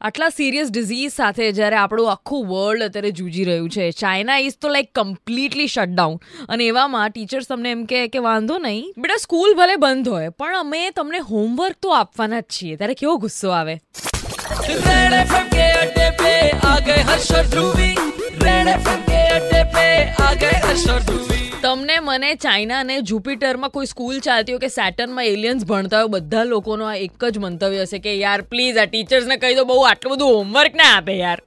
આટલા 0.00 0.28
serious 0.28 0.70
disease 0.70 1.12
સાથે 1.12 1.46
જ્યારે 1.52 1.76
આપણું 1.76 2.10
આખું 2.10 2.44
વર્લ્ડ 2.48 2.84
અત્યારે 2.84 3.10
જૂજી 3.10 3.44
રહ્યું 3.44 3.68
છે 3.68 3.88
ચાઇના 3.90 4.38
ઇઝ 4.38 4.54
તો 4.60 4.68
લાઈક 4.68 4.92
કમ્પ્લીટલી 4.94 5.66
શટડાઉન 5.66 6.14
અને 6.48 6.64
એવામાં 6.66 7.10
ટીચર્સ 7.10 7.48
તમને 7.48 7.70
એમ 7.70 7.82
કહે 7.84 8.08
કે 8.08 8.18
વાંધો 8.18 8.58
નહીં, 8.58 8.86
બેટા 8.98 9.16
સ્કૂલ 9.16 9.54
ભલે 9.54 9.76
બંધ 9.76 10.08
હોય, 10.08 10.30
પણ 10.30 10.56
અમે 10.56 10.90
તમને 10.90 11.18
હોમવર્ક 11.18 11.76
તો 11.82 11.92
આપવાના 11.94 12.40
જ 12.40 12.46
છીએ. 12.48 12.76
ત્યારે 12.76 12.94
કેવો 12.94 13.18
ગુસ્સો 13.18 13.50
આવે? 13.50 13.76
તમને 21.62 22.00
મને 22.00 22.34
ચાઇના 22.34 22.80
અને 22.80 23.00
જુપિટરમાં 23.00 23.70
કોઈ 23.70 23.86
સ્કૂલ 23.86 24.18
ચાલતી 24.18 24.52
હોય 24.52 24.60
કે 24.60 24.68
સેટર્નમાં 24.68 25.24
એલિયન્સ 25.24 25.66
ભણતા 25.66 25.98
હોય, 25.98 26.06
બધા 26.06 26.44
લોકોનો 26.44 26.84
આ 26.84 26.94
એક 26.94 27.24
જ 27.24 27.38
મંતવ્ય 27.38 27.82
હશે 27.82 27.98
કે, 27.98 28.14
યાર, 28.14 28.42
પ્લીઝ, 28.42 28.76
આ 28.76 28.84
ટીચર્સને 28.84 29.36
કહી 29.36 29.54
દો, 29.54 29.64
બહુ 29.64 29.82
આટલું 29.82 30.16
બધું 30.16 30.36
હોમવર્ક 30.36 30.74
ના 30.74 30.96
આપે, 30.96 31.12
યાર. 31.12 31.42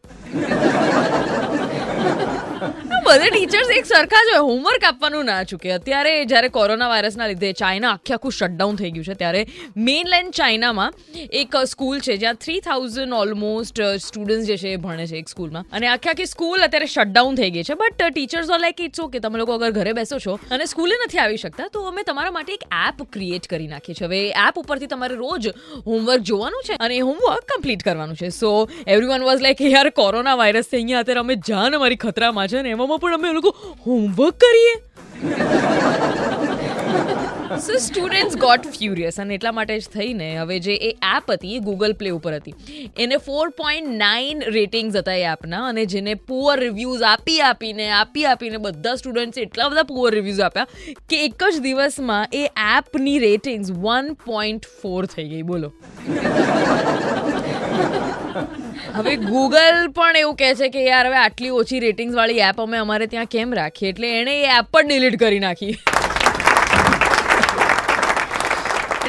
બધે 3.14 3.28
ટીચર્સ 3.34 3.72
એક 3.78 3.88
સરખા 3.88 4.20
જ 4.28 4.30
હોય. 4.34 4.44
હોમવર્ક 4.46 4.86
આપવાનું 4.90 5.28
ના 5.30 5.42
ચૂકે. 5.50 5.68
અત્યારે 5.76 6.12
જ્યારે 6.30 6.48
કોરોના 6.54 6.88
વાયરસના 6.92 7.28
લીધે 7.32 7.50
ચાઇના 7.60 7.92
આખે 7.96 8.14
આખું 8.16 8.34
શટડાઉન 8.38 8.80
થઈ 8.80 8.90
ગયું 8.96 9.06
છે, 9.10 9.16
ત્યારે 9.20 9.42
મેઇનલેન્ડ 9.88 10.34
ચાઇનામાં 10.38 10.96
એક 11.42 11.58
સ્કૂલ 11.74 12.00
છે, 12.08 12.16
જ્યાં 12.24 12.40
થ્રી 12.46 12.62
થાઉઝન્ડ 12.68 13.18
ઓલમોસ્ટ 13.18 13.82
સ્ટુડન્ટ્સ 14.06 14.48
જે 14.52 14.58
છે 14.64 14.72
એ 14.78 14.80
ભણે 14.86 15.06
છે 15.12 15.20
એક 15.22 15.30
સ્કૂલમાં 15.34 15.78
અને 15.80 15.90
આખી 15.92 16.12
આખી 16.14 16.32
સ્કૂલ 16.32 16.66
અત્યારે 16.68 16.88
શટડાઉન 16.96 17.38
થઈ 17.42 17.52
ગઈ 17.58 17.66
છે. 17.70 17.78
But 17.84 18.10
teachers 18.16 18.50
or 18.58 18.60
like 18.64 18.82
it's 18.88 19.04
okay 19.06 19.22
તમે 19.26 19.42
લોકો 19.44 19.60
અગર 19.60 19.72
ઘરે 19.78 19.94
બેસો 20.00 20.20
છો 20.26 20.40
અને 20.50 20.66
સ્કૂલે 20.74 20.98
નથી 20.98 21.22
આવી 21.26 21.42
શકતા, 21.44 21.70
તો 21.70 21.86
અમે 21.92 22.02
તમારા 22.10 22.34
માટે 22.40 22.54
એક 22.58 22.66
એપ 22.80 23.06
ક્રિએટ 23.18 23.48
કરી 23.54 23.70
નાખીએ 23.76 24.00
છીએ. 24.00 24.08
હવે 24.08 24.24
એપ 24.48 24.60
ઉપરથી 24.64 24.90
તમારે 24.96 25.20
રોજ 25.22 25.52
હોમવર્ક 25.92 26.26
જોવાનું 26.32 26.66
છે 26.72 26.80
અને 26.80 26.98
હોમવર્ક 27.12 27.46
કમ્પ્લીટ 27.54 27.86
કરવાનું 27.92 28.18
છે. 28.24 28.32
So 28.32 28.52
every 28.88 29.14
one 29.14 29.30
was 29.30 29.46
like 29.46 29.64
યાર 29.70 29.94
કોરોના 30.02 30.36
વાયરસ 30.42 30.74
થઈ 30.74 30.82
અહીંયા 30.82 31.06
અત્યારે 31.06 31.26
અમે 31.28 31.40
જાન 31.52 31.80
અમારી 31.82 32.02
ખતરામાં 32.08 32.52
છે 32.56 32.66
ને 32.66 32.76
એમાં 32.80 33.02
પણ 33.04 33.20
અમે 33.20 33.36
લોકો 33.38 33.52
હોમવર્ક 33.86 34.42
કરીએ. 34.46 34.76
સો 37.64 37.78
સ્ટુડન્ટ્સ 37.82 38.36
ગોટ 38.42 38.64
ફ્યુરિયસ 38.76 39.18
અને 39.22 39.34
એટલા 39.36 39.52
માટે 39.58 39.74
જ 39.80 39.90
થઈને 39.96 40.30
હવે 40.38 40.56
જે 40.68 40.76
એ 40.88 40.90
એપ 41.10 41.28
હતી, 41.32 41.52
એ 41.56 41.60
ગૂગલ 41.68 41.94
પ્લે 42.00 42.14
ઉપર 42.16 42.34
હતી. 42.36 42.56
એને 42.98 43.18
ફોર 43.28 43.52
પોઈન્ટ 43.60 43.94
નાઇન 44.00 44.42
રેટિંગ્સ 44.56 44.98
હતા 45.02 45.18
એ 45.22 45.26
એપના 45.34 45.62
અને 45.68 45.84
જેને 45.94 46.14
પુઅર 46.32 46.56
રિવ્યૂઝ 46.60 47.04
આપી 47.12 47.38
આપીને 47.50 47.90
આપી 48.00 48.26
આપીને 48.32 48.62
બધા 48.66 48.96
સ્ટુડન્ટ્સે 49.02 49.46
એટલા 49.48 49.70
બધા 49.70 49.88
પુઅર 49.94 50.12
રિવ્યૂઝ 50.18 50.44
આપ્યા 50.48 50.68
કે 51.14 51.22
એક 51.28 51.48
જ 51.50 51.64
દિવસમાં 51.68 52.38
એ 52.42 52.44
એપની 52.66 53.18
રેટિંગ્સ 53.28 53.72
વન 53.86 54.14
પોઈન્ટ 54.26 54.70
ફોર 54.82 55.02
થઈ 55.16 55.28
ગઈ. 55.30 55.46
બોલો. 55.54 55.70
હવે 58.96 59.16
ગૂગલ 59.16 59.78
પણ 59.98 60.18
એવું 60.22 60.36
કહે 60.42 60.50
છે 60.62 60.70
કે 60.76 60.86
યાર, 60.88 61.06
હવે 61.08 61.20
આટલી 61.24 61.54
ઓછી 61.62 61.80
રેટિંગ્સ 61.86 62.16
વાળી 62.20 62.46
એપ 62.50 62.62
અમે 62.66 62.78
અમારે 62.78 63.08
ત્યાં 63.14 63.32
કેમ 63.36 63.54
રાખીએ? 63.60 63.94
એટલે 63.94 64.10
એણે 64.22 64.34
એ 64.40 64.50
એપ 64.60 64.72
પણ 64.78 64.88
ડિલીટ 64.88 65.20
કરી 65.26 65.44
નાખી. 65.46 65.76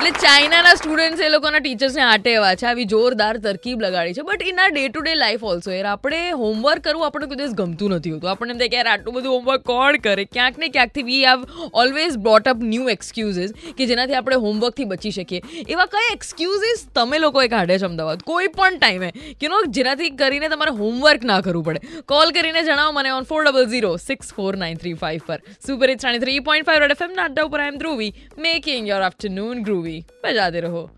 એટલે 0.04 0.18
ચાઇનાના 0.22 0.72
સ્ટુડન્ટ્સ 0.78 1.20
એ 1.26 1.28
લોકોના 1.32 1.60
ટીચર્સને 1.64 2.02
આટે 2.06 2.26
એવા 2.30 2.48
છે, 2.60 2.64
આવી 2.70 2.84
જોરદાર 2.92 3.36
તરકીબ 3.44 3.84
લગાડી 3.84 4.16
છે. 4.16 4.24
But 4.30 4.48
in 4.50 4.58
a 4.62 4.66
day 4.72 4.80
to 4.88 5.02
day 5.04 5.12
life 5.20 5.44
also 5.52 5.70
યાર, 5.74 5.86
આપણે 5.92 6.18
હોમવર્ક 6.40 6.82
કરવું 6.86 7.06
આપણને 7.06 7.28
કોઈ 7.30 7.38
દિવસ 7.38 7.54
ગમતું 7.60 7.94
નથી 7.96 8.12
હોતું. 8.14 8.30
આપણને 8.32 8.52
એમ 8.54 8.58
થાય 8.62 8.72
કે 8.74 8.78
યાર, 8.78 8.90
આટલું 8.94 9.16
બધું 9.16 9.36
હોમવર્ક 9.36 9.64
કોણ 9.70 9.98
કરે? 10.06 10.26
ક્યાંક 10.32 10.58
ને 10.62 10.68
ક્યાંકથી 10.74 11.04
we 11.06 11.20
have 11.28 11.46
always 11.84 12.18
brought 12.26 12.50
up 12.52 12.66
new 12.72 12.90
excuses 12.94 13.54
કે 13.78 13.86
જેનાથી 13.92 14.18
આપણે 14.20 14.40
હોમવર્કથી 14.44 14.86
બચી 14.90 15.14
શકીએ. 15.18 15.40
એવા 15.76 15.88
કયા 15.94 16.12
એક્સક્યુઝિસ 16.16 16.84
તમે 17.00 17.22
લોકોએ 17.24 17.46
કાઢે 17.54 17.80
છે 17.84 17.88
અમદાવાદ? 17.90 18.26
કોઈ 18.32 18.52
પણ 18.58 18.78
ટાઈમે 18.84 19.08
કે 19.40 19.52
નો 19.54 19.62
જેનાથી 19.80 20.12
કરીને 20.20 20.46
તમારે 20.56 20.76
હોમવર્ક 20.82 21.26
ના 21.32 21.40
કરવું 21.48 21.66
પડે. 21.70 22.04
કોલ 22.14 22.34
કરીને 22.40 22.60
જણાવો 22.68 22.94
મને 22.98 23.14
on 23.20 23.30
four 23.32 23.40
double 23.48 23.72
zero 23.72 23.94
six 24.04 24.36
four 24.36 24.52
nine 24.66 24.84
three 24.84 24.94
five 25.06 25.26
પર. 25.32 25.40
Super 25.70 25.96
hit 25.96 26.06
three 26.26 26.38
point 26.52 26.70
five 26.70 26.84
red 26.86 26.96
F 26.98 27.08
M 27.08 27.18
ના 27.22 27.28
અડ્ડા 27.32 27.48
ઉપર 27.50 27.64
I 27.64 27.74
am 27.74 27.82
Dhruvi 27.86 28.12
making 28.48 28.92
your 28.92 29.02
afternoon 29.10 29.66
groovy 29.70 29.93
બજાતે 30.00 30.60
રહો. 30.60 30.90